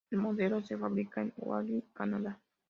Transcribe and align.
El 0.09 0.17
modelo 0.17 0.63
se 0.63 0.79
fabrica 0.79 1.21
en 1.21 1.31
Oakville, 1.37 1.85
Canadá. 1.93 2.39